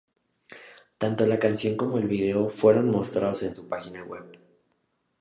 Tanto 0.97 1.27
la 1.27 1.37
canción 1.37 1.77
como 1.77 1.99
el 1.99 2.07
video 2.07 2.49
fueron 2.49 2.89
mostrados 2.89 3.43
en 3.43 3.53
su 3.53 3.69
página 3.69 4.03
web. 4.03 4.31